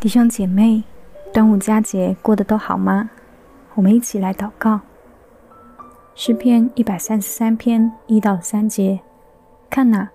[0.00, 0.82] 弟兄姐妹，
[1.32, 3.10] 端午佳节过得都好吗？
[3.74, 4.80] 我们一起来祷告。
[6.14, 9.00] 诗篇一百三十三篇一到三节，
[9.68, 10.08] 看哪，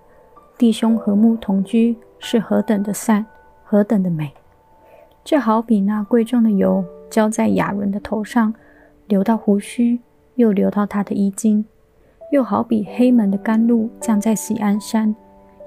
[0.58, 3.28] 弟兄和睦同居是何等的善，
[3.64, 4.34] 何等的美！
[5.24, 8.54] 这好比那贵重的油浇在亚伦的头上，
[9.08, 10.00] 流到胡须，
[10.36, 11.64] 又流到他的衣襟；
[12.32, 15.16] 又好比黑门的甘露降在喜安山，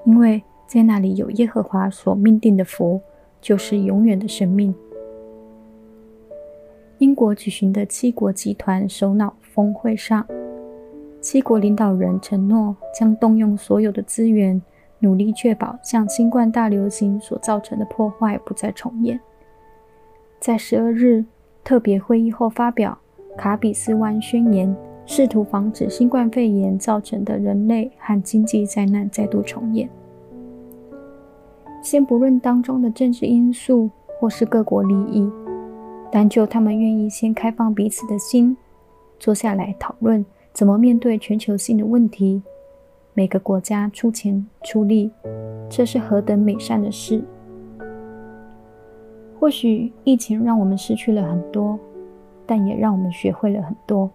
[0.05, 3.01] 因为在那里有耶和华所命定的福。
[3.43, 4.73] 就是永远的生命。
[6.99, 10.25] 英国举行的七国集团首脑峰会上，
[11.19, 14.61] 七国领导人承诺将动用所有的资源，
[14.99, 19.19] 努力确保像新冠大流行所造成的破坏不再重演。
[20.43, 21.23] 在十二日
[21.63, 22.97] 特别会议后发表
[23.37, 29.89] 卡比斯湾宣言，试图防止新冠肺炎造成的人类和经济灾难再度重演。
[31.81, 35.31] 先不论当中的政治因素或是各国利益，
[36.11, 38.57] 单就他们愿意先开放彼此的心，
[39.17, 42.43] 坐下来讨论怎么面对全球性的问题，
[43.13, 45.09] 每个国家出钱出力，
[45.69, 47.23] 这是何等美善的事！
[49.43, 51.77] 或许疫情让我们失去了很多，
[52.45, 54.09] 但也让我们学会了很多。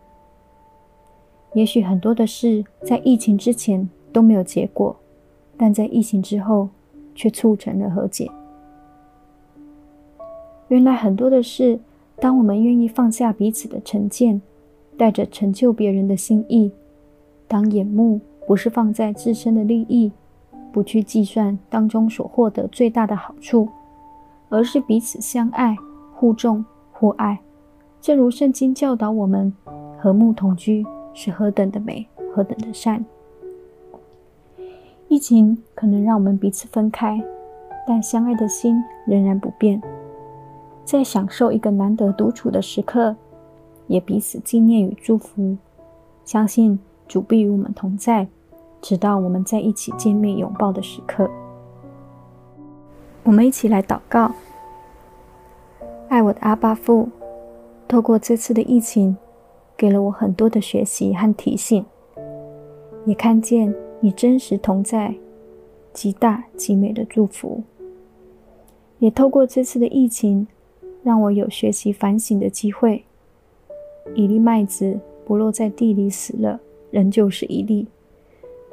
[1.52, 4.96] 也许很多的事在疫情之前都没有结果，
[5.58, 6.70] 但在疫情之后，
[7.14, 8.26] 却促成了和解。
[10.68, 11.78] 原来很多的事，
[12.18, 14.40] 当我们愿意放下彼此的成见，
[14.96, 16.72] 带着成就别人的心意，
[17.46, 20.10] 当眼目不是放在自身的利益，
[20.72, 23.68] 不去计算当中所获得最大的好处，
[24.48, 25.76] 而是彼此相爱、
[26.14, 27.38] 互重互爱。
[28.00, 29.52] 正如圣经教导我们，
[29.98, 33.04] 和睦同居是何等的美，何等的善。
[35.08, 37.20] 疫情可能让我们彼此分开，
[37.86, 38.76] 但相爱的心
[39.06, 39.82] 仍然不变。
[40.84, 43.16] 在享受一个难得独处的时刻，
[43.86, 45.56] 也彼此纪念与祝福。
[46.24, 48.28] 相信主必与我们同在，
[48.80, 51.28] 直到我们在一起见面拥抱的时刻。
[53.28, 54.34] 我们一起来祷告：
[56.08, 57.10] 爱我的阿爸父，
[57.86, 59.14] 透过这次的疫情，
[59.76, 61.84] 给了我很多的学习和提醒，
[63.04, 63.74] 也看见。
[64.00, 65.14] 你真实同在，
[65.92, 67.62] 极大极美的祝福，
[68.98, 70.46] 也透过这次的疫情，
[71.02, 73.04] 让我有学习反省的机会。
[74.14, 76.58] 一粒麦子不落在地里死了，
[76.90, 77.86] 仍旧是一粒。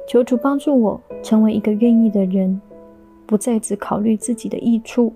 [0.08, 2.58] 求主帮助我成为一个愿意的人，
[3.26, 5.12] 不再只考虑自己的益处，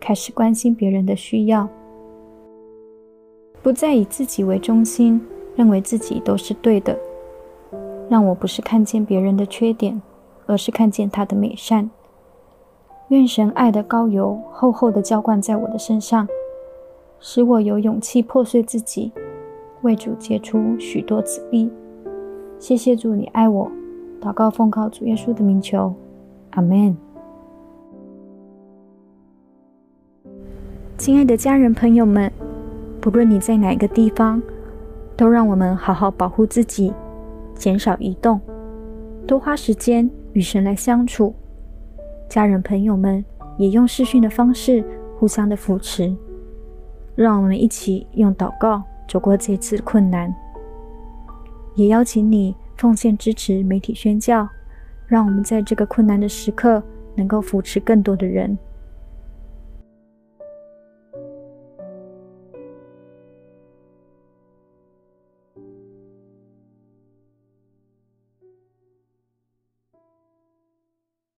[0.00, 1.68] 开始关心别人的需要，
[3.62, 5.20] 不再以自己为中心，
[5.54, 6.98] 认为自己都是对的。
[8.08, 10.00] 让我不是看见别人的缺点，
[10.46, 11.90] 而是看见他的美善。
[13.08, 16.26] 愿神爱的膏油厚厚的浇灌在我的身上，
[17.20, 19.12] 使我有勇气破碎自己，
[19.82, 21.70] 为主结出许多子粒。
[22.58, 23.70] 谢谢主，你爱我。
[24.20, 25.92] 祷告奉靠主耶稣的名求，
[26.50, 26.96] 阿门。
[30.96, 32.32] 亲爱的家人朋友们，
[33.00, 34.40] 不论你在哪个地方，
[35.16, 36.92] 都让我们好好保护自己。
[37.56, 38.40] 减少移动，
[39.26, 41.34] 多花时间与神来相处。
[42.28, 43.24] 家人朋友们
[43.58, 44.84] 也用视讯的方式
[45.16, 46.14] 互相的扶持，
[47.14, 50.34] 让我们一起用祷告走过这次困难。
[51.74, 54.48] 也邀请你奉献支持媒体宣教，
[55.06, 56.82] 让我们在这个困难的时刻
[57.14, 58.56] 能够扶持更多的人。